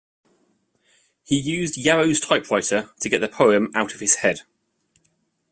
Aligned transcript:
He 1.23 1.39
used 1.39 1.77
Yarrow's 1.77 2.19
typewriter 2.19 2.89
to 3.01 3.07
get 3.07 3.21
the 3.21 3.27
poem 3.27 3.69
out 3.75 3.93
of 3.93 3.99
his 3.99 4.15
head. 4.15 4.39